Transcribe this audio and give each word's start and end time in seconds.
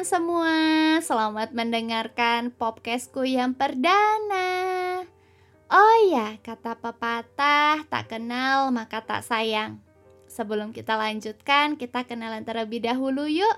teman-teman 0.00 0.16
semua, 0.16 0.56
selamat 1.04 1.48
mendengarkan 1.52 2.48
podcastku 2.56 3.20
yang 3.20 3.52
perdana. 3.52 5.04
Oh 5.68 5.96
ya, 6.08 6.40
kata 6.40 6.80
pepatah, 6.80 7.84
tak 7.84 8.08
kenal 8.08 8.72
maka 8.72 9.04
tak 9.04 9.20
sayang. 9.20 9.76
Sebelum 10.24 10.72
kita 10.72 10.96
lanjutkan, 10.96 11.76
kita 11.76 12.08
kenalan 12.08 12.48
terlebih 12.48 12.80
dahulu 12.80 13.28
yuk. 13.28 13.52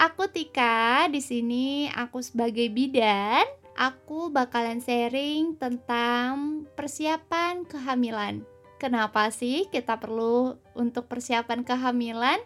Aku 0.00 0.32
Tika, 0.32 1.12
di 1.12 1.20
sini 1.20 1.92
aku 1.92 2.24
sebagai 2.24 2.72
bidan. 2.72 3.44
Aku 3.76 4.32
bakalan 4.32 4.80
sharing 4.80 5.60
tentang 5.60 6.64
persiapan 6.72 7.68
kehamilan. 7.68 8.48
Kenapa 8.80 9.28
sih 9.28 9.68
kita 9.68 10.00
perlu 10.00 10.56
untuk 10.72 11.04
persiapan 11.04 11.68
kehamilan? 11.68 12.40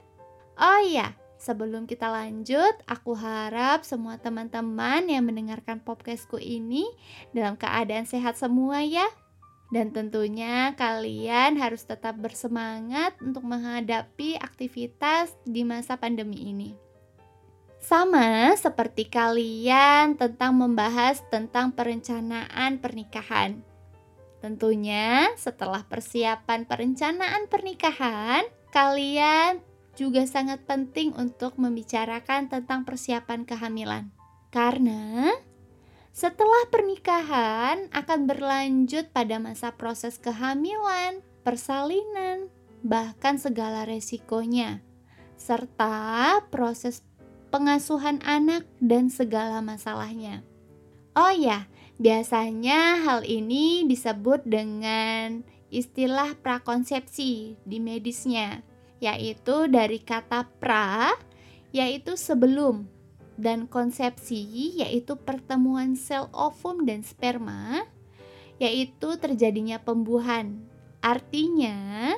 Oh 0.59 0.83
iya, 0.83 1.15
Sebelum 1.45 1.85
kita 1.85 2.09
lanjut, 2.09 2.73
aku 2.89 3.13
harap 3.13 3.85
semua 3.85 4.17
teman-teman 4.17 5.05
yang 5.05 5.29
mendengarkan 5.29 5.77
podcastku 5.77 6.41
ini 6.41 6.89
dalam 7.37 7.61
keadaan 7.61 8.09
sehat 8.09 8.41
semua 8.41 8.81
ya. 8.81 9.05
Dan 9.69 9.93
tentunya 9.93 10.73
kalian 10.73 11.61
harus 11.61 11.85
tetap 11.85 12.17
bersemangat 12.17 13.13
untuk 13.21 13.45
menghadapi 13.45 14.41
aktivitas 14.41 15.37
di 15.45 15.69
masa 15.69 16.01
pandemi 16.01 16.49
ini. 16.49 16.73
Sama 17.77 18.57
seperti 18.57 19.05
kalian 19.13 20.17
tentang 20.17 20.57
membahas 20.57 21.21
tentang 21.29 21.77
perencanaan 21.77 22.81
pernikahan. 22.81 23.61
Tentunya 24.41 25.29
setelah 25.37 25.85
persiapan 25.85 26.65
perencanaan 26.65 27.45
pernikahan, 27.53 28.49
kalian 28.73 29.74
juga 29.95 30.27
sangat 30.27 30.67
penting 30.67 31.15
untuk 31.15 31.57
membicarakan 31.57 32.51
tentang 32.51 32.83
persiapan 32.83 33.47
kehamilan. 33.47 34.11
Karena 34.51 35.31
setelah 36.15 36.71
pernikahan 36.71 37.91
akan 37.91 38.21
berlanjut 38.31 39.11
pada 39.11 39.43
masa 39.43 39.75
proses 39.75 40.19
kehamilan, 40.23 41.23
persalinan, 41.43 42.47
bahkan 42.87 43.35
segala 43.35 43.83
resikonya, 43.83 44.79
serta 45.35 46.39
proses 46.55 47.03
pengasuhan 47.51 48.23
anak 48.23 48.63
dan 48.79 49.11
segala 49.11 49.59
masalahnya. 49.59 50.47
Oh 51.15 51.31
ya, 51.31 51.67
biasanya 51.99 53.03
hal 53.03 53.23
ini 53.27 53.87
disebut 53.87 54.43
dengan 54.47 55.47
istilah 55.71 56.35
prakonsepsi 56.43 57.59
di 57.63 57.79
medisnya 57.83 58.63
yaitu 59.03 59.67
dari 59.71 59.99
kata 60.03 60.47
pra 60.59 61.15
yaitu 61.75 62.15
sebelum 62.15 62.87
dan 63.35 63.67
konsepsi 63.67 64.79
yaitu 64.79 65.19
pertemuan 65.19 65.99
sel 65.99 66.31
ovum 66.31 66.87
dan 66.87 67.03
sperma 67.03 67.83
yaitu 68.63 69.19
terjadinya 69.19 69.83
pembuahan. 69.83 70.63
Artinya, 71.05 72.15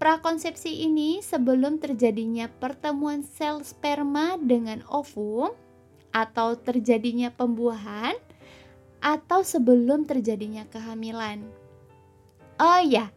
prakonsepsi 0.00 0.88
ini 0.88 1.20
sebelum 1.22 1.78
terjadinya 1.78 2.48
pertemuan 2.48 3.22
sel 3.22 3.62
sperma 3.62 4.40
dengan 4.40 4.82
ovum 4.88 5.52
atau 6.10 6.56
terjadinya 6.56 7.28
pembuahan 7.28 8.16
atau 9.04 9.44
sebelum 9.44 10.08
terjadinya 10.08 10.64
kehamilan. 10.72 11.44
Oh 12.56 12.80
ya, 12.80 13.12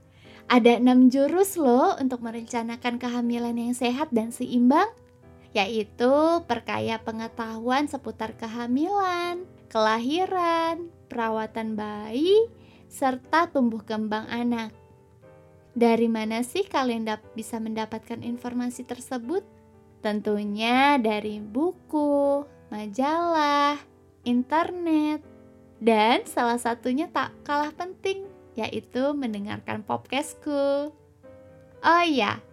ada 0.49 0.81
enam 0.81 1.13
jurus 1.13 1.61
loh 1.61 1.93
untuk 2.01 2.25
merencanakan 2.25 2.97
kehamilan 2.97 3.53
yang 3.53 3.77
sehat 3.77 4.09
dan 4.09 4.33
seimbang, 4.33 4.89
yaitu 5.53 6.41
perkaya 6.49 6.97
pengetahuan 6.97 7.85
seputar 7.85 8.33
kehamilan, 8.33 9.45
kelahiran, 9.69 10.89
perawatan 11.05 11.77
bayi, 11.77 12.49
serta 12.89 13.53
tumbuh 13.53 13.85
kembang 13.85 14.25
anak. 14.25 14.73
Dari 15.77 16.09
mana 16.09 16.41
sih 16.41 16.65
kalian 16.65 17.05
bisa 17.37 17.61
mendapatkan 17.61 18.25
informasi 18.25 18.89
tersebut? 18.89 19.45
Tentunya 20.01 20.97
dari 20.97 21.37
buku, 21.37 22.41
majalah, 22.73 23.77
internet, 24.25 25.21
dan 25.77 26.25
salah 26.25 26.57
satunya 26.57 27.05
tak 27.05 27.37
kalah 27.45 27.69
penting 27.69 28.28
yaitu 28.59 29.15
mendengarkan 29.15 29.87
podcastku. 29.87 30.91
Oh 31.79 32.03
iya, 32.03 32.43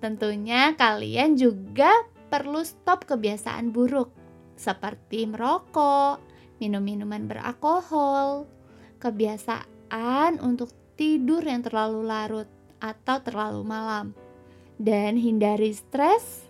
tentunya 0.00 0.72
kalian 0.80 1.36
juga 1.36 1.92
perlu 2.32 2.64
stop 2.64 3.04
kebiasaan 3.04 3.68
buruk 3.68 4.08
seperti 4.56 5.28
merokok, 5.28 6.24
minum 6.56 6.80
minuman 6.80 7.28
beralkohol, 7.28 8.48
kebiasaan 8.96 10.40
untuk 10.40 10.72
tidur 10.96 11.44
yang 11.44 11.60
terlalu 11.60 12.06
larut 12.08 12.48
atau 12.80 13.20
terlalu 13.20 13.60
malam, 13.66 14.16
dan 14.80 15.20
hindari 15.20 15.76
stres. 15.76 16.48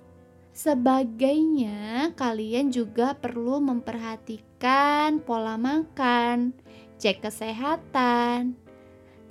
Sebagainya, 0.52 2.12
kalian 2.12 2.68
juga 2.68 3.16
perlu 3.16 3.56
memperhatikan 3.64 5.24
pola 5.24 5.56
makan, 5.56 6.52
cek 7.00 7.24
kesehatan, 7.24 8.52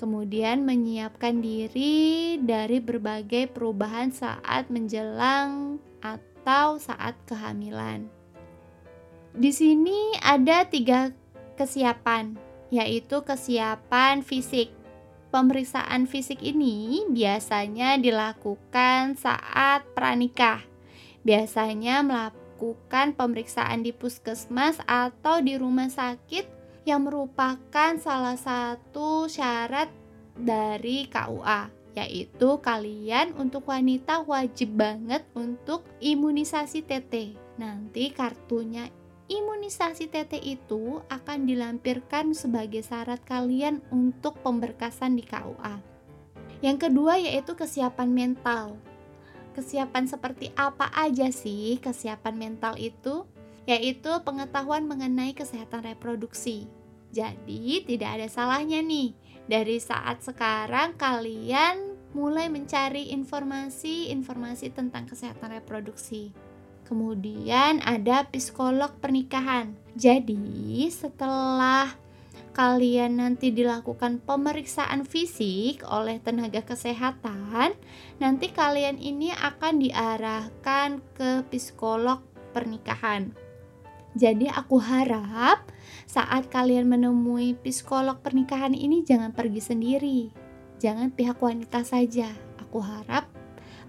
kemudian 0.01 0.65
menyiapkan 0.65 1.45
diri 1.45 2.41
dari 2.41 2.81
berbagai 2.81 3.53
perubahan 3.53 4.09
saat 4.09 4.73
menjelang 4.73 5.77
atau 6.01 6.81
saat 6.81 7.13
kehamilan. 7.29 8.09
Di 9.37 9.53
sini 9.53 10.17
ada 10.25 10.65
tiga 10.65 11.13
kesiapan, 11.53 12.33
yaitu 12.73 13.21
kesiapan 13.21 14.25
fisik. 14.25 14.73
Pemeriksaan 15.29 16.09
fisik 16.09 16.41
ini 16.41 17.05
biasanya 17.07 17.95
dilakukan 18.01 19.15
saat 19.15 19.85
pranikah. 19.93 20.65
Biasanya 21.21 22.03
melakukan 22.03 23.13
pemeriksaan 23.15 23.85
di 23.85 23.95
puskesmas 23.95 24.81
atau 24.83 25.39
di 25.39 25.55
rumah 25.55 25.87
sakit 25.87 26.60
yang 26.87 27.05
merupakan 27.05 27.91
salah 28.01 28.37
satu 28.37 29.29
syarat 29.29 29.89
dari 30.33 31.05
KUA 31.05 31.81
yaitu 31.91 32.55
kalian 32.63 33.35
untuk 33.35 33.67
wanita 33.67 34.23
wajib 34.23 34.79
banget 34.79 35.27
untuk 35.35 35.83
imunisasi 35.99 36.87
TT. 36.87 37.35
Nanti 37.59 38.15
kartunya 38.15 38.87
imunisasi 39.27 40.07
TT 40.07 40.39
itu 40.39 41.03
akan 41.11 41.47
dilampirkan 41.47 42.31
sebagai 42.31 42.83
syarat 42.83 43.19
kalian 43.27 43.83
untuk 43.91 44.39
pemberkasan 44.39 45.19
di 45.19 45.23
KUA. 45.27 45.83
Yang 46.63 46.77
kedua 46.87 47.19
yaitu 47.19 47.55
kesiapan 47.59 48.11
mental. 48.11 48.79
Kesiapan 49.51 50.07
seperti 50.07 50.55
apa 50.55 50.87
aja 50.95 51.27
sih 51.27 51.75
kesiapan 51.83 52.35
mental 52.39 52.79
itu? 52.79 53.27
Yaitu 53.69 54.11
pengetahuan 54.25 54.85
mengenai 54.89 55.33
kesehatan 55.37 55.85
reproduksi. 55.85 56.65
Jadi, 57.11 57.83
tidak 57.85 58.09
ada 58.17 58.27
salahnya 58.31 58.79
nih 58.79 59.11
dari 59.45 59.77
saat 59.83 60.23
sekarang 60.23 60.95
kalian 60.95 61.99
mulai 62.15 62.47
mencari 62.47 63.11
informasi-informasi 63.11 64.71
tentang 64.71 65.07
kesehatan 65.07 65.59
reproduksi. 65.59 66.31
Kemudian 66.87 67.79
ada 67.83 68.27
psikolog 68.27 68.91
pernikahan. 68.99 69.75
Jadi, 69.95 70.87
setelah 70.91 71.87
kalian 72.51 73.23
nanti 73.23 73.47
dilakukan 73.55 74.19
pemeriksaan 74.27 75.07
fisik 75.07 75.87
oleh 75.87 76.19
tenaga 76.19 76.59
kesehatan, 76.63 77.75
nanti 78.19 78.51
kalian 78.51 78.99
ini 78.99 79.31
akan 79.31 79.79
diarahkan 79.79 80.99
ke 81.15 81.47
psikolog 81.47 82.19
pernikahan. 82.51 83.31
Jadi 84.11 84.51
aku 84.51 84.75
harap 84.75 85.71
saat 86.03 86.51
kalian 86.51 86.91
menemui 86.91 87.55
psikolog 87.63 88.19
pernikahan 88.19 88.75
ini 88.75 89.07
jangan 89.07 89.31
pergi 89.31 89.61
sendiri. 89.63 90.19
Jangan 90.83 91.13
pihak 91.15 91.39
wanita 91.39 91.87
saja. 91.87 92.27
Aku 92.59 92.83
harap 92.83 93.31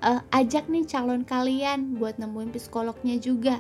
uh, 0.03 0.23
ajak 0.31 0.71
nih 0.71 0.87
calon 0.87 1.27
kalian 1.27 1.99
buat 1.99 2.23
nemuin 2.23 2.55
psikolognya 2.55 3.19
juga. 3.19 3.59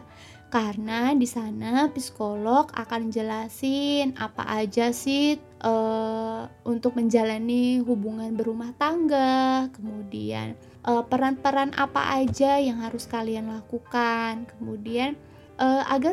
Karena 0.53 1.17
di 1.17 1.25
sana 1.25 1.89
psikolog 1.89 2.69
akan 2.77 3.09
jelasin 3.09 4.13
apa 4.21 4.45
aja 4.45 4.93
sih 4.93 5.41
uh, 5.65 6.45
untuk 6.69 6.93
menjalani 6.93 7.81
hubungan 7.81 8.37
berumah 8.37 8.77
tangga, 8.77 9.73
kemudian 9.73 10.53
peran-peran 10.85 11.73
uh, 11.73 11.89
apa 11.89 12.21
aja 12.21 12.61
yang 12.61 12.85
harus 12.85 13.09
kalian 13.09 13.49
lakukan, 13.49 14.45
kemudian 14.45 15.17
uh, 15.57 15.89
agar 15.89 16.13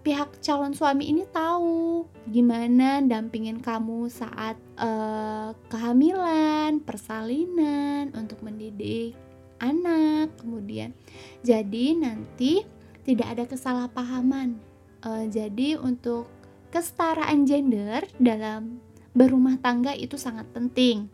pihak 0.00 0.40
calon 0.40 0.72
suami 0.72 1.12
ini 1.12 1.28
tahu 1.28 2.08
gimana 2.32 3.04
dampingin 3.04 3.60
kamu 3.60 4.08
saat 4.08 4.56
uh, 4.80 5.52
kehamilan, 5.68 6.80
persalinan, 6.80 8.08
untuk 8.16 8.40
mendidik 8.40 9.12
anak. 9.60 10.32
Kemudian, 10.40 10.96
jadi 11.44 11.96
nanti 11.96 12.64
tidak 13.04 13.28
ada 13.36 13.44
kesalahpahaman. 13.44 14.56
Uh, 15.00 15.24
jadi 15.28 15.80
untuk 15.80 16.28
kesetaraan 16.72 17.44
gender 17.44 18.04
dalam 18.16 18.80
berumah 19.12 19.60
tangga 19.60 19.92
itu 19.92 20.16
sangat 20.16 20.48
penting. 20.54 21.12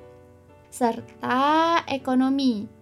Serta 0.71 1.83
ekonomi. 1.91 2.76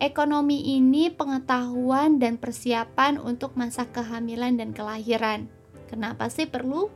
Ekonomi 0.00 0.80
ini 0.80 1.12
pengetahuan 1.12 2.16
dan 2.16 2.40
persiapan 2.40 3.20
untuk 3.20 3.52
masa 3.52 3.84
kehamilan 3.84 4.56
dan 4.56 4.72
kelahiran. 4.72 5.44
Kenapa 5.92 6.32
sih 6.32 6.48
perlu? 6.48 6.88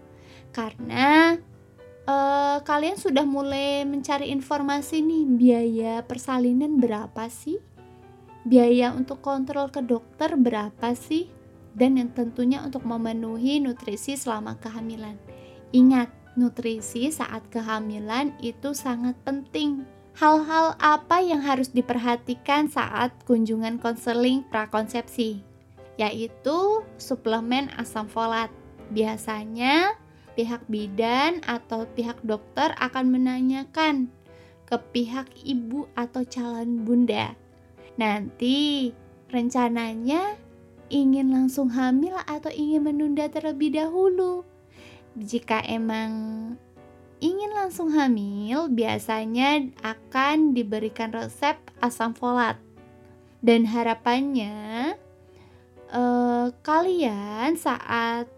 Karena 0.57 1.37
uh, 2.09 2.65
kalian 2.65 2.97
sudah 2.97 3.29
mulai 3.29 3.85
mencari 3.85 4.33
informasi 4.33 5.05
nih 5.05 5.25
biaya 5.37 5.95
persalinan 6.01 6.81
berapa 6.81 7.29
sih? 7.29 7.61
Biaya 8.49 8.97
untuk 8.97 9.21
kontrol 9.21 9.69
ke 9.69 9.85
dokter 9.85 10.41
berapa 10.41 10.97
sih? 10.97 11.29
Dan 11.77 12.01
yang 12.01 12.09
tentunya 12.17 12.65
untuk 12.65 12.89
memenuhi 12.89 13.61
nutrisi 13.61 14.17
selama 14.17 14.57
kehamilan. 14.57 15.21
Ingat, 15.77 16.09
nutrisi 16.41 17.13
saat 17.13 17.53
kehamilan 17.53 18.33
itu 18.41 18.73
sangat 18.73 19.19
penting. 19.27 19.85
Hal-hal 20.15 20.79
apa 20.79 21.19
yang 21.19 21.43
harus 21.43 21.75
diperhatikan 21.75 22.71
saat 22.71 23.11
kunjungan 23.27 23.83
konseling 23.83 24.47
prakonsepsi? 24.47 25.43
Yaitu 25.99 26.87
suplemen 27.03 27.67
asam 27.75 28.07
folat. 28.07 28.47
Biasanya 28.95 29.99
pihak 30.39 30.63
bidan 30.71 31.43
atau 31.43 31.91
pihak 31.99 32.23
dokter 32.23 32.71
akan 32.79 33.11
menanyakan 33.11 34.07
ke 34.71 34.79
pihak 34.95 35.27
ibu 35.43 35.91
atau 35.99 36.23
calon 36.23 36.87
bunda. 36.87 37.35
Nanti 37.99 38.91
rencananya 39.35 40.39
ingin 40.95 41.35
langsung 41.35 41.75
hamil 41.75 42.15
atau 42.23 42.55
ingin 42.55 42.87
menunda 42.87 43.27
terlebih 43.27 43.75
dahulu. 43.75 44.47
Jika 45.19 45.63
emang 45.67 46.11
ingin 47.25 47.57
langsung 47.57 47.89
hamil, 47.97 48.69
biasanya 48.69 49.73
akan 49.81 50.53
diberikan 50.53 51.09
resep 51.09 51.57
asam 51.81 52.13
folat. 52.13 52.61
Dan 53.41 53.65
harapannya 53.65 54.93
eh, 55.89 56.47
kalian 56.61 57.57
saat 57.57 58.29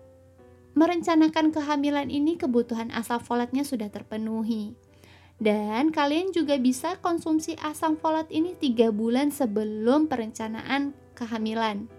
merencanakan 0.79 1.51
kehamilan 1.51 2.07
ini 2.13 2.39
kebutuhan 2.39 2.95
asam 2.95 3.19
folatnya 3.19 3.67
sudah 3.67 3.91
terpenuhi. 3.91 4.79
Dan 5.37 5.93
kalian 5.93 6.33
juga 6.33 6.57
bisa 6.57 6.97
konsumsi 7.03 7.59
asam 7.61 7.99
folat 7.99 8.31
ini 8.33 8.57
3 8.57 8.89
bulan 8.95 9.29
sebelum 9.35 10.09
perencanaan 10.09 10.97
kehamilan. 11.13 11.91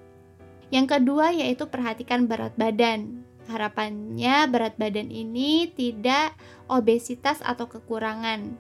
Yang 0.73 0.87
kedua 0.97 1.35
yaitu 1.35 1.69
perhatikan 1.69 2.25
berat 2.25 2.57
badan. 2.57 3.26
Harapannya 3.47 4.47
berat 4.51 4.75
badan 4.75 5.07
ini 5.07 5.71
tidak 5.71 6.35
obesitas 6.67 7.39
atau 7.39 7.71
kekurangan. 7.71 8.59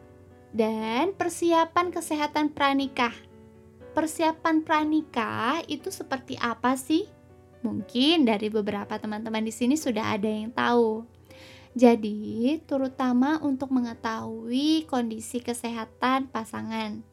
Dan 0.55 1.11
persiapan 1.13 1.91
kesehatan 1.91 2.55
pranikah. 2.55 3.13
Persiapan 3.91 4.63
pranikah 4.63 5.59
itu 5.67 5.91
seperti 5.91 6.39
apa 6.39 6.79
sih? 6.79 7.05
Mungkin 7.67 8.23
dari 8.23 8.47
beberapa 8.47 8.95
teman-teman 8.95 9.43
di 9.43 9.51
sini 9.51 9.75
sudah 9.75 10.15
ada 10.15 10.29
yang 10.29 10.55
tahu. 10.55 11.03
Jadi, 11.77 12.57
terutama 12.65 13.37
untuk 13.43 13.69
mengetahui 13.69 14.89
kondisi 14.89 15.43
kesehatan 15.43 16.31
pasangan. 16.31 17.05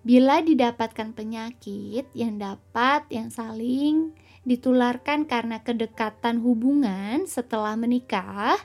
Bila 0.00 0.40
didapatkan 0.40 1.12
penyakit 1.12 2.08
yang 2.16 2.40
dapat 2.40 3.04
yang 3.12 3.28
saling 3.28 4.16
ditularkan 4.44 5.28
karena 5.28 5.60
kedekatan 5.60 6.40
hubungan 6.40 7.28
setelah 7.28 7.76
menikah, 7.76 8.56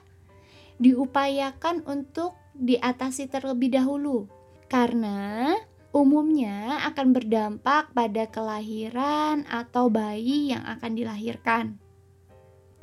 diupayakan 0.80 1.84
untuk 1.88 2.36
diatasi 2.56 3.28
terlebih 3.28 3.76
dahulu. 3.76 4.28
Karena 4.72 5.54
umumnya 5.96 6.84
akan 6.92 7.16
berdampak 7.16 7.96
pada 7.96 8.28
kelahiran 8.28 9.48
atau 9.48 9.88
bayi 9.88 10.52
yang 10.52 10.64
akan 10.68 10.92
dilahirkan. 10.96 11.66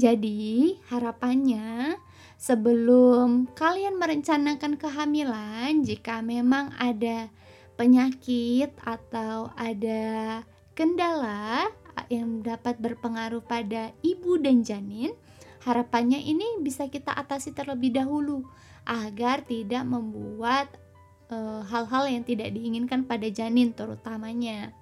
Jadi, 0.01 0.81
harapannya 0.89 2.01
sebelum 2.41 3.53
kalian 3.53 4.01
merencanakan 4.01 4.81
kehamilan, 4.81 5.85
jika 5.85 6.25
memang 6.25 6.73
ada 6.81 7.29
penyakit 7.77 8.73
atau 8.83 9.53
ada 9.55 10.41
kendala 10.73 11.69
yang 12.13 12.45
dapat 12.45 12.77
berpengaruh 12.77 13.41
pada 13.41 13.97
ibu 14.05 14.37
dan 14.37 14.61
janin, 14.61 15.17
harapannya 15.65 16.21
ini 16.21 16.61
bisa 16.61 16.93
kita 16.93 17.17
atasi 17.17 17.57
terlebih 17.57 17.97
dahulu 17.97 18.45
agar 18.85 19.41
tidak 19.49 19.89
membuat 19.89 20.69
Eh, 21.33 21.63
hal-hal 21.73 22.05
yang 22.13 22.25
tidak 22.29 22.53
diinginkan 22.53 23.09
pada 23.09 23.25
janin 23.33 23.73
terutamanya. 23.73 24.77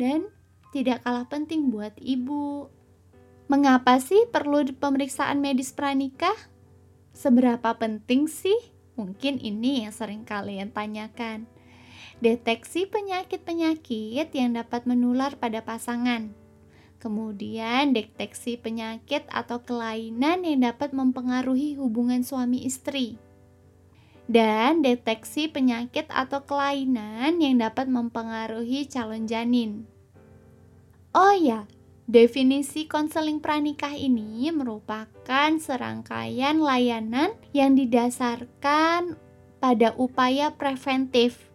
Dan 0.00 0.32
tidak 0.72 1.04
kalah 1.04 1.28
penting 1.28 1.68
buat 1.68 1.92
ibu. 2.00 2.72
Mengapa 3.52 4.00
sih 4.00 4.24
perlu 4.32 4.64
pemeriksaan 4.72 5.44
medis 5.44 5.76
pranikah? 5.76 6.32
Seberapa 7.12 7.76
penting 7.76 8.32
sih? 8.32 8.56
Mungkin 8.96 9.44
ini 9.44 9.84
yang 9.84 9.92
sering 9.92 10.24
kalian 10.24 10.72
tanyakan. 10.72 11.44
Deteksi 12.24 12.88
penyakit-penyakit 12.88 14.32
yang 14.32 14.56
dapat 14.56 14.88
menular 14.88 15.36
pada 15.36 15.60
pasangan. 15.60 16.32
Kemudian 17.00 17.96
deteksi 17.96 18.60
penyakit 18.60 19.24
atau 19.32 19.64
kelainan 19.64 20.44
yang 20.44 20.68
dapat 20.68 20.92
mempengaruhi 20.92 21.80
hubungan 21.80 22.20
suami 22.20 22.68
istri 22.68 23.16
dan 24.30 24.86
deteksi 24.86 25.50
penyakit 25.50 26.06
atau 26.06 26.46
kelainan 26.46 27.42
yang 27.42 27.58
dapat 27.58 27.90
mempengaruhi 27.90 28.86
calon 28.86 29.26
janin. 29.26 29.90
Oh 31.10 31.34
ya, 31.34 31.66
definisi 32.06 32.86
konseling 32.86 33.42
pranikah 33.42 33.90
ini 33.90 34.46
merupakan 34.54 35.50
serangkaian 35.58 36.62
layanan 36.62 37.34
yang 37.50 37.74
didasarkan 37.74 39.18
pada 39.58 39.98
upaya 39.98 40.54
preventif 40.54 41.49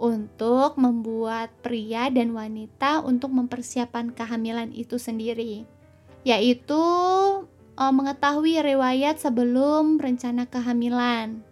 untuk 0.00 0.74
membuat 0.76 1.54
pria 1.62 2.10
dan 2.10 2.34
wanita 2.34 3.02
untuk 3.06 3.30
mempersiapkan 3.30 4.10
kehamilan 4.10 4.74
itu 4.74 4.98
sendiri, 4.98 5.66
yaitu 6.26 6.82
eh, 7.78 7.92
mengetahui 7.94 8.60
riwayat 8.60 9.22
sebelum 9.22 10.02
rencana 10.02 10.46
kehamilan 10.50 11.44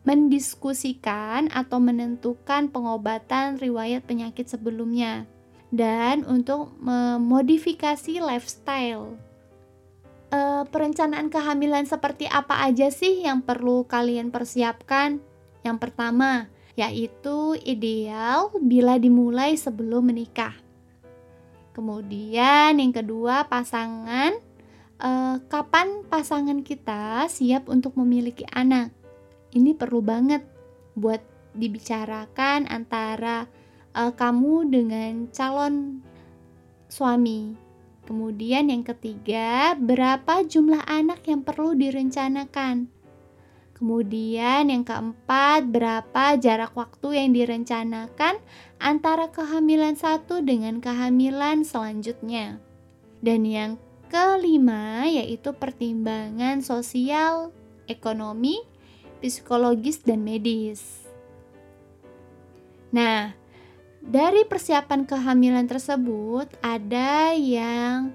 mendiskusikan 0.00 1.52
atau 1.52 1.76
menentukan 1.76 2.72
pengobatan 2.72 3.60
riwayat 3.60 4.08
penyakit 4.08 4.48
sebelumnya 4.48 5.28
dan 5.70 6.26
untuk 6.26 6.74
memodifikasi 6.80 8.18
lifestyle. 8.18 9.14
E, 10.30 10.66
perencanaan 10.66 11.30
kehamilan 11.30 11.86
seperti 11.86 12.26
apa 12.26 12.64
aja 12.64 12.90
sih 12.90 13.22
yang 13.22 13.44
perlu 13.44 13.86
kalian 13.86 14.34
persiapkan? 14.34 15.22
Yang 15.62 15.78
pertama, 15.78 16.48
yaitu 16.80 17.60
ideal 17.68 18.48
bila 18.64 18.96
dimulai 18.96 19.60
sebelum 19.60 20.08
menikah. 20.08 20.56
Kemudian 21.76 22.80
yang 22.80 22.96
kedua, 22.96 23.44
pasangan 23.46 24.32
e, 24.96 25.10
kapan 25.52 26.08
pasangan 26.08 26.64
kita 26.64 27.28
siap 27.28 27.68
untuk 27.68 28.00
memiliki 28.00 28.48
anak? 28.48 28.96
ini 29.54 29.74
perlu 29.74 30.00
banget 30.02 30.42
buat 30.94 31.22
dibicarakan 31.54 32.70
antara 32.70 33.50
uh, 33.94 34.12
kamu 34.14 34.70
dengan 34.70 35.12
calon 35.34 36.04
suami. 36.86 37.54
Kemudian 38.06 38.74
yang 38.74 38.82
ketiga, 38.82 39.78
berapa 39.78 40.42
jumlah 40.42 40.82
anak 40.86 41.22
yang 41.30 41.46
perlu 41.46 41.78
direncanakan? 41.78 42.90
Kemudian 43.80 44.68
yang 44.68 44.84
keempat, 44.84 45.72
berapa 45.72 46.36
jarak 46.36 46.76
waktu 46.76 47.16
yang 47.16 47.32
direncanakan 47.32 48.36
antara 48.76 49.32
kehamilan 49.32 49.96
satu 49.96 50.44
dengan 50.44 50.84
kehamilan 50.84 51.64
selanjutnya? 51.64 52.60
Dan 53.24 53.48
yang 53.48 53.80
kelima 54.12 55.08
yaitu 55.08 55.56
pertimbangan 55.56 56.60
sosial, 56.60 57.56
ekonomi, 57.88 58.60
psikologis, 59.24 60.04
dan 60.04 60.28
medis. 60.28 61.08
Nah, 62.92 63.32
dari 64.04 64.44
persiapan 64.44 65.08
kehamilan 65.08 65.64
tersebut, 65.64 66.52
ada 66.60 67.32
yang 67.32 68.12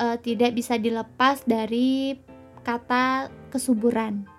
uh, 0.00 0.16
tidak 0.16 0.56
bisa 0.56 0.80
dilepas 0.80 1.44
dari 1.44 2.16
kata 2.64 3.28
kesuburan. 3.52 4.33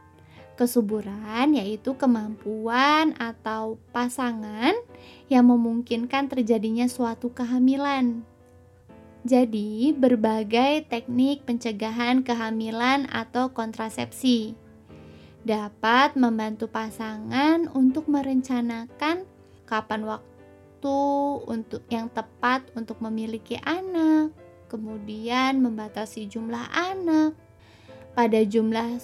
Kesuburan 0.56 1.52
yaitu 1.52 2.00
kemampuan 2.00 3.12
atau 3.20 3.76
pasangan 3.92 4.72
yang 5.28 5.46
memungkinkan 5.52 6.32
terjadinya 6.32 6.88
suatu 6.88 7.32
kehamilan. 7.36 8.24
Jadi, 9.26 9.90
berbagai 9.92 10.86
teknik 10.86 11.44
pencegahan 11.50 12.22
kehamilan 12.22 13.10
atau 13.10 13.52
kontrasepsi 13.52 14.54
dapat 15.46 16.14
membantu 16.14 16.70
pasangan 16.70 17.66
untuk 17.74 18.06
merencanakan 18.06 19.26
kapan 19.66 20.02
waktu 20.06 20.98
untuk 21.50 21.82
yang 21.90 22.10
tepat 22.14 22.70
untuk 22.78 23.02
memiliki 23.02 23.58
anak, 23.66 24.30
kemudian 24.70 25.58
membatasi 25.58 26.30
jumlah 26.30 26.70
anak 26.74 27.34
pada 28.14 28.42
jumlah 28.46 29.02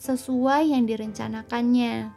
sesuai 0.00 0.72
yang 0.72 0.88
direncanakannya. 0.88 2.08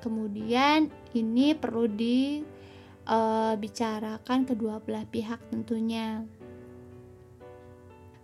Kemudian 0.00 0.88
ini 1.12 1.52
perlu 1.52 1.84
dibicarakan 1.84 4.40
eh, 4.42 4.46
kedua 4.48 4.80
belah 4.80 5.04
pihak 5.04 5.52
tentunya. 5.52 6.24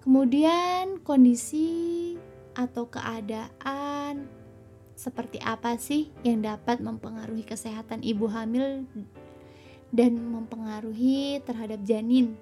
Kemudian 0.01 1.05
kondisi 1.05 2.17
atau 2.57 2.89
keadaan 2.91 4.27
seperti 4.97 5.39
apa 5.45 5.77
sih 5.79 6.11
yang 6.25 6.41
dapat 6.43 6.81
mempengaruhi 6.83 7.45
kesehatan 7.47 8.03
ibu 8.03 8.27
hamil 8.33 8.85
dan 9.93 10.17
mempengaruhi 10.19 11.39
terhadap 11.45 11.85
janin. 11.85 12.35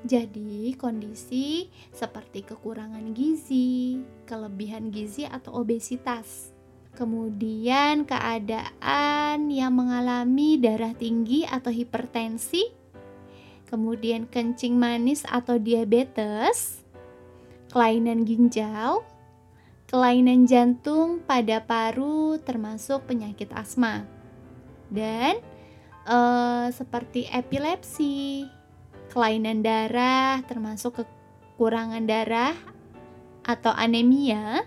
Jadi, 0.00 0.72
kondisi 0.80 1.68
seperti 1.92 2.40
kekurangan 2.40 3.12
gizi, 3.12 4.00
kelebihan 4.24 4.88
gizi 4.88 5.28
atau 5.28 5.60
obesitas. 5.60 6.56
Kemudian 6.96 8.08
keadaan 8.08 9.52
yang 9.52 9.76
mengalami 9.76 10.56
darah 10.56 10.96
tinggi 10.96 11.44
atau 11.46 11.70
hipertensi, 11.70 12.64
kemudian 13.68 14.26
kencing 14.26 14.74
manis 14.74 15.22
atau 15.28 15.60
diabetes, 15.60 16.82
kelainan 17.70 18.26
ginjal, 18.26 19.06
kelainan 19.86 20.50
jantung 20.50 21.22
pada 21.22 21.62
paru 21.62 22.42
termasuk 22.42 23.06
penyakit 23.06 23.54
asma, 23.54 24.02
dan 24.90 25.38
eh, 26.10 26.66
seperti 26.74 27.30
epilepsi, 27.30 28.48
kelainan 29.10 29.66
darah 29.66 30.40
termasuk 30.46 31.02
kekurangan 31.02 32.06
darah 32.06 32.54
atau 33.44 33.74
anemia, 33.74 34.64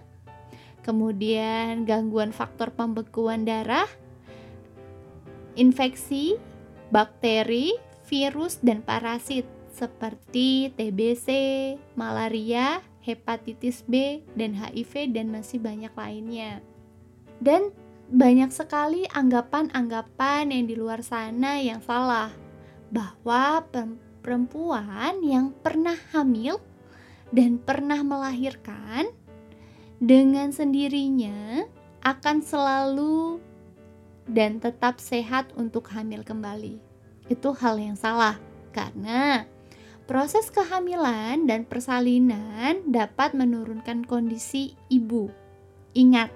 kemudian 0.83 1.87
gangguan 1.87 2.35
faktor 2.35 2.75
pembekuan 2.75 3.47
darah, 3.47 3.87
infeksi, 5.55 6.35
bakteri, 6.91 7.73
virus 8.05 8.59
dan 8.59 8.83
parasit 8.83 9.47
seperti 9.73 10.69
TBC, 10.77 11.27
malaria, 11.97 12.83
hepatitis 13.01 13.81
B, 13.89 14.21
dan 14.37 14.53
HIV 14.53 15.15
dan 15.17 15.33
masih 15.33 15.57
banyak 15.57 15.93
lainnya. 15.97 16.61
Dan 17.41 17.73
banyak 18.13 18.53
sekali 18.53 19.09
anggapan-anggapan 19.09 20.53
yang 20.53 20.65
di 20.69 20.75
luar 20.77 21.01
sana 21.01 21.57
yang 21.57 21.81
salah 21.81 22.29
bahwa 22.93 23.65
perempuan 24.23 25.19
yang 25.21 25.51
pernah 25.59 25.99
hamil 26.15 26.63
dan 27.35 27.59
pernah 27.59 27.99
melahirkan 28.01 29.11
dengan 29.99 30.49
sendirinya 30.55 31.67
akan 32.01 32.39
selalu 32.39 33.43
dan 34.23 34.63
tetap 34.63 35.03
sehat 35.03 35.51
untuk 35.59 35.91
hamil 35.91 36.23
kembali 36.23 36.79
itu 37.31 37.49
hal 37.55 37.79
yang 37.79 37.95
salah 37.95 38.39
karena 38.75 39.47
proses 40.03 40.51
kehamilan 40.51 41.47
dan 41.47 41.63
persalinan 41.63 42.83
dapat 42.91 43.31
menurunkan 43.31 44.03
kondisi 44.03 44.75
ibu. 44.91 45.31
Ingat, 45.95 46.33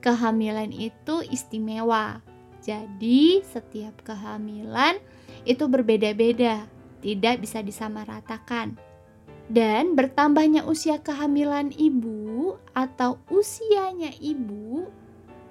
kehamilan 0.00 0.72
itu 0.72 1.20
istimewa. 1.28 2.24
Jadi, 2.64 3.44
setiap 3.44 4.00
kehamilan 4.00 4.96
itu 5.44 5.68
berbeda-beda, 5.68 6.64
tidak 7.04 7.44
bisa 7.44 7.60
disamaratakan. 7.60 8.80
Dan 9.52 9.92
bertambahnya 9.92 10.64
usia 10.64 11.04
kehamilan 11.04 11.68
ibu 11.76 12.56
atau 12.72 13.20
usianya 13.28 14.16
ibu 14.16 14.88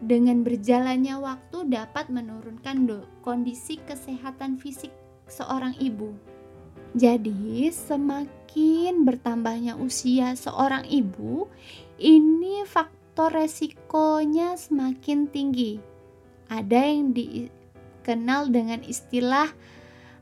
dengan 0.01 0.41
berjalannya 0.41 1.13
waktu 1.22 1.69
dapat 1.69 2.10
menurunkan 2.10 2.89
kondisi 3.22 3.77
kesehatan 3.86 4.57
fisik 4.57 4.89
seorang 5.29 5.77
ibu. 5.77 6.10
Jadi, 6.98 7.69
semakin 7.69 9.05
bertambahnya 9.05 9.77
usia 9.77 10.33
seorang 10.33 10.86
ibu, 10.89 11.45
ini 12.01 12.65
faktor 12.65 13.33
resikonya 13.33 14.57
semakin 14.57 15.29
tinggi. 15.29 15.81
Ada 16.50 16.81
yang 16.93 17.13
dikenal 17.17 18.50
dengan 18.53 18.86
istilah 18.86 19.50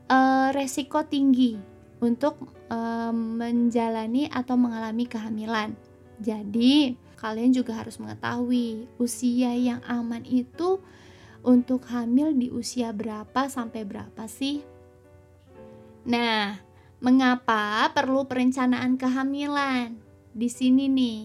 uh, 0.08 0.48
resiko 0.54 1.04
tinggi 1.06 1.58
untuk 2.02 2.38
uh, 2.72 3.14
menjalani 3.14 4.26
atau 4.26 4.58
mengalami 4.58 5.06
kehamilan. 5.06 5.76
Jadi, 6.18 6.98
kalian 7.18 7.54
juga 7.54 7.78
harus 7.78 7.98
mengetahui 8.02 8.90
usia 8.98 9.54
yang 9.54 9.82
aman 9.86 10.26
itu 10.26 10.82
untuk 11.42 11.86
hamil 11.90 12.34
di 12.34 12.50
usia 12.50 12.90
berapa 12.90 13.46
sampai 13.46 13.82
berapa 13.86 14.26
sih? 14.26 14.62
Nah, 16.06 16.58
mengapa 16.98 17.90
perlu 17.94 18.26
perencanaan 18.26 18.98
kehamilan? 18.98 19.94
Di 20.32 20.48
sini 20.48 20.88
nih, 20.90 21.20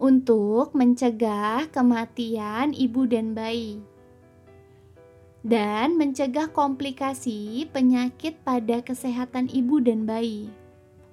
untuk 0.00 0.74
mencegah 0.74 1.70
kematian 1.70 2.74
ibu 2.74 3.06
dan 3.06 3.36
bayi 3.36 3.93
dan 5.44 6.00
mencegah 6.00 6.48
komplikasi 6.48 7.68
penyakit 7.68 8.40
pada 8.40 8.80
kesehatan 8.80 9.52
ibu 9.52 9.76
dan 9.76 10.08
bayi 10.08 10.48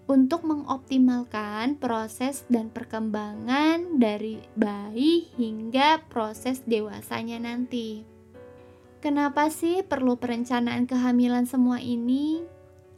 untuk 0.07 0.47
mengoptimalkan 0.47 1.75
proses 1.79 2.47
dan 2.47 2.71
perkembangan 2.71 3.99
dari 3.99 4.39
bayi 4.55 5.27
hingga 5.35 6.03
proses 6.07 6.63
dewasanya 6.63 7.43
nanti. 7.43 8.07
Kenapa 9.03 9.51
sih 9.51 9.83
perlu 9.83 10.15
perencanaan 10.15 10.87
kehamilan 10.87 11.43
semua 11.47 11.83
ini? 11.83 12.43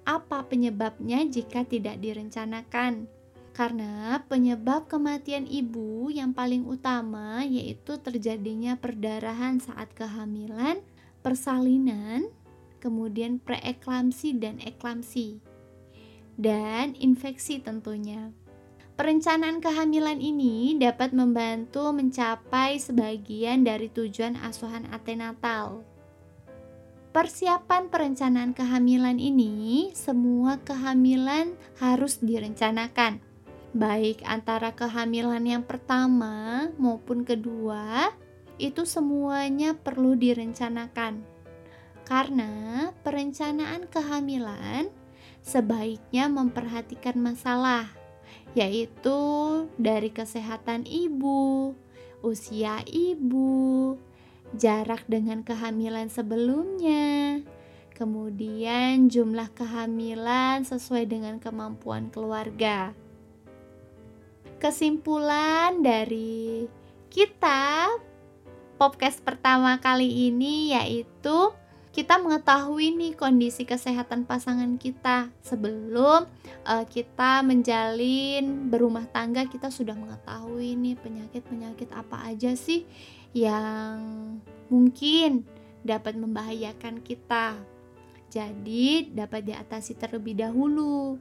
Apa 0.03 0.45
penyebabnya 0.45 1.23
jika 1.25 1.63
tidak 1.63 1.97
direncanakan? 1.97 3.07
Karena 3.53 4.19
penyebab 4.25 4.89
kematian 4.89 5.45
ibu 5.45 6.09
yang 6.09 6.33
paling 6.33 6.65
utama 6.65 7.45
yaitu 7.45 8.01
terjadinya 8.01 8.75
perdarahan 8.75 9.61
saat 9.61 9.93
kehamilan, 9.93 10.81
persalinan, 11.23 12.27
kemudian 12.83 13.39
preeklamsi 13.39 14.35
dan 14.35 14.59
eklamsi 14.59 15.39
dan 16.37 16.97
infeksi 16.97 17.61
tentunya. 17.61 18.33
Perencanaan 18.93 19.57
kehamilan 19.57 20.21
ini 20.21 20.77
dapat 20.77 21.17
membantu 21.17 21.89
mencapai 21.89 22.77
sebagian 22.77 23.65
dari 23.65 23.89
tujuan 23.89 24.37
asuhan 24.37 24.85
antenatal. 24.93 25.81
Persiapan 27.13 27.89
perencanaan 27.89 28.53
kehamilan 28.57 29.17
ini, 29.21 29.93
semua 29.93 30.61
kehamilan 30.61 31.53
harus 31.77 32.21
direncanakan, 32.21 33.21
baik 33.73 34.21
antara 34.25 34.73
kehamilan 34.73 35.45
yang 35.45 35.61
pertama 35.65 36.69
maupun 36.77 37.21
kedua, 37.21 38.13
itu 38.61 38.85
semuanya 38.85 39.73
perlu 39.77 40.13
direncanakan. 40.13 41.25
Karena 42.03 42.91
perencanaan 43.01 43.87
kehamilan 43.87 44.91
sebaiknya 45.43 46.27
memperhatikan 46.27 47.15
masalah, 47.19 47.87
yaitu 48.55 49.19
dari 49.79 50.11
kesehatan 50.11 50.83
ibu, 50.83 51.73
usia 52.23 52.83
ibu, 52.87 53.95
jarak 54.55 55.03
dengan 55.07 55.41
kehamilan 55.41 56.11
sebelumnya, 56.11 57.41
kemudian 57.95 59.07
jumlah 59.07 59.49
kehamilan 59.55 60.67
sesuai 60.67 61.07
dengan 61.07 61.39
kemampuan 61.39 62.11
keluarga. 62.11 62.91
Kesimpulan 64.59 65.83
dari 65.83 66.67
kita 67.11 67.91
podcast 68.83 69.23
pertama 69.23 69.79
kali 69.79 70.27
ini 70.27 70.75
yaitu 70.75 71.55
kita 71.95 72.19
mengetahui 72.19 72.91
nih 72.91 73.15
kondisi 73.15 73.63
kesehatan 73.63 74.27
pasangan 74.27 74.75
kita 74.75 75.31
sebelum 75.39 76.27
uh, 76.67 76.83
kita 76.91 77.47
menjalin 77.47 78.67
berumah 78.67 79.07
tangga 79.07 79.47
kita 79.47 79.71
sudah 79.71 79.95
mengetahui 79.95 80.75
nih 80.75 80.99
penyakit-penyakit 80.99 81.95
apa 81.95 82.27
aja 82.27 82.59
sih 82.59 82.83
yang 83.31 84.35
mungkin 84.67 85.47
dapat 85.87 86.19
membahayakan 86.19 86.99
kita. 87.07 87.55
Jadi 88.27 89.15
dapat 89.15 89.47
diatasi 89.47 89.95
terlebih 89.95 90.43
dahulu. 90.43 91.15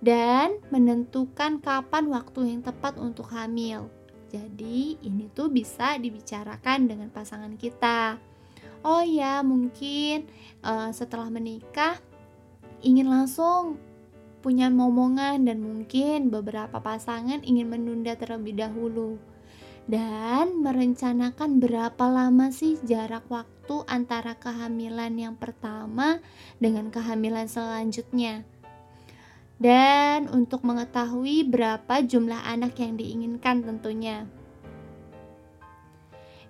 dan 0.00 0.56
menentukan 0.72 1.60
kapan 1.60 2.08
waktu 2.08 2.48
yang 2.56 2.64
tepat 2.64 2.96
untuk 2.96 3.28
hamil. 3.36 3.92
Jadi, 4.30 4.96
ini 5.02 5.26
tuh 5.34 5.50
bisa 5.50 5.98
dibicarakan 5.98 6.86
dengan 6.86 7.10
pasangan 7.10 7.54
kita. 7.58 8.16
Oh 8.86 9.02
ya, 9.02 9.42
mungkin 9.42 10.30
uh, 10.62 10.94
setelah 10.94 11.28
menikah 11.28 11.98
ingin 12.80 13.10
langsung 13.10 13.76
punya 14.40 14.72
momongan 14.72 15.44
dan 15.44 15.60
mungkin 15.60 16.32
beberapa 16.32 16.80
pasangan 16.80 17.44
ingin 17.44 17.68
menunda 17.68 18.16
terlebih 18.16 18.56
dahulu 18.56 19.20
dan 19.90 20.64
merencanakan 20.64 21.60
berapa 21.60 22.04
lama 22.08 22.48
sih 22.54 22.80
jarak 22.86 23.26
waktu 23.28 23.82
antara 23.90 24.38
kehamilan 24.38 25.12
yang 25.18 25.34
pertama 25.36 26.22
dengan 26.62 26.88
kehamilan 26.88 27.50
selanjutnya. 27.50 28.46
Dan 29.60 30.32
untuk 30.32 30.64
mengetahui 30.64 31.44
berapa 31.44 32.00
jumlah 32.00 32.48
anak 32.48 32.80
yang 32.80 32.96
diinginkan 32.96 33.60
tentunya. 33.60 34.24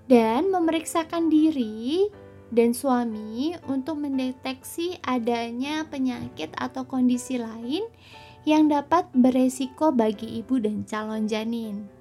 Dan 0.07 0.55
memeriksakan 0.55 1.27
diri 1.27 2.07
dan 2.55 2.71
suami 2.71 3.55
untuk 3.67 3.99
mendeteksi 3.99 4.99
adanya 5.03 5.87
penyakit 5.87 6.55
atau 6.55 6.87
kondisi 6.87 7.39
lain 7.39 7.87
yang 8.47 8.71
dapat 8.71 9.11
beresiko 9.11 9.91
bagi 9.91 10.43
ibu 10.43 10.59
dan 10.59 10.83
calon 10.87 11.27
janin 11.31 12.01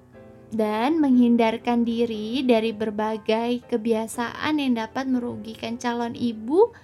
dan 0.50 0.98
menghindarkan 0.98 1.86
diri 1.86 2.42
dari 2.42 2.74
berbagai 2.74 3.62
kebiasaan 3.70 4.58
yang 4.58 4.74
dapat 4.74 5.06
merugikan 5.06 5.78
calon 5.78 6.18
ibu 6.18 6.74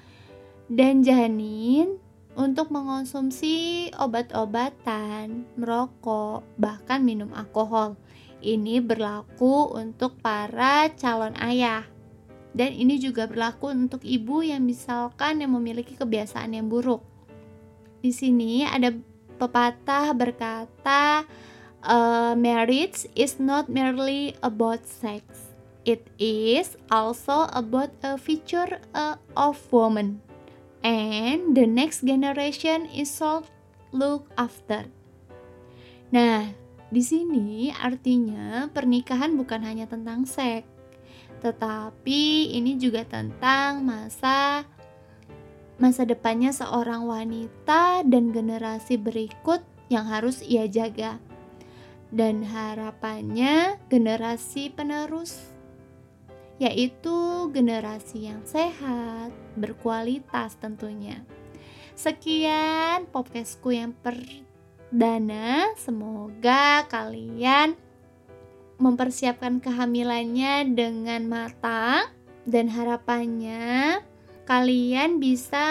dan 0.71 1.03
janin 1.03 1.99
untuk 2.37 2.69
mengonsumsi 2.69 3.89
obat-obatan, 3.97 5.49
merokok, 5.57 6.45
bahkan 6.61 7.03
minum 7.03 7.33
alkohol. 7.33 7.97
Ini 8.45 8.85
berlaku 8.85 9.73
untuk 9.73 10.21
para 10.21 10.93
calon 10.95 11.35
ayah 11.41 11.97
dan 12.57 12.73
ini 12.73 12.97
juga 12.97 13.29
berlaku 13.29 13.69
untuk 13.69 14.01
ibu 14.01 14.41
yang 14.41 14.65
misalkan 14.65 15.45
yang 15.45 15.53
memiliki 15.53 15.93
kebiasaan 15.93 16.57
yang 16.57 16.73
buruk. 16.73 17.05
Di 18.01 18.17
sini 18.17 18.65
ada 18.65 18.97
pepatah 19.37 20.17
berkata, 20.17 21.29
uh, 21.85 22.33
marriage 22.33 23.05
is 23.13 23.37
not 23.37 23.69
merely 23.69 24.33
about 24.41 24.89
sex. 24.89 25.53
It 25.85 26.09
is 26.17 26.81
also 26.89 27.47
about 27.53 27.93
a 28.01 28.17
future 28.17 28.81
uh, 28.97 29.21
of 29.37 29.61
woman, 29.69 30.25
and 30.87 31.59
the 31.59 31.67
next 31.67 32.07
generation 32.07 32.87
is 32.95 33.11
so 33.11 33.43
look 33.91 34.31
after. 34.39 34.87
Nah, 36.15 36.47
di 36.87 37.03
sini 37.03 37.75
artinya 37.75 38.71
pernikahan 38.71 39.35
bukan 39.35 39.67
hanya 39.67 39.91
tentang 39.91 40.23
seks, 40.23 40.71
tetapi 41.43 42.55
ini 42.55 42.79
juga 42.79 43.03
tentang 43.03 43.83
masa 43.83 44.63
masa 45.77 46.07
depannya 46.07 46.55
seorang 46.55 47.05
wanita 47.05 48.07
dan 48.07 48.31
generasi 48.31 48.95
berikut 48.95 49.67
yang 49.91 50.07
harus 50.07 50.39
ia 50.47 50.71
jaga. 50.71 51.19
Dan 52.15 52.47
harapannya 52.47 53.83
generasi 53.91 54.71
penerus 54.71 55.56
yaitu 56.57 57.49
generasi 57.53 58.33
yang 58.33 58.41
sehat, 58.49 59.33
berkualitas 59.57 60.57
tentunya. 60.57 61.21
Sekian 61.97 63.09
podcastku 63.09 63.73
yang 63.73 63.97
perdana, 64.01 65.73
semoga 65.81 66.85
kalian 66.89 67.77
mempersiapkan 68.77 69.61
kehamilannya 69.65 70.77
dengan 70.77 71.25
matang 71.25 72.13
dan 72.45 72.69
harapannya 72.69 74.05
kalian 74.47 75.19
bisa 75.19 75.67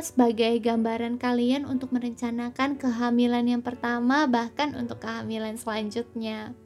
sebagai 0.00 0.56
gambaran 0.64 1.20
kalian 1.20 1.68
untuk 1.68 1.92
merencanakan 1.92 2.80
kehamilan 2.80 3.44
yang 3.44 3.60
pertama 3.60 4.24
bahkan 4.24 4.72
untuk 4.72 5.04
kehamilan 5.04 5.60
selanjutnya. 5.60 6.56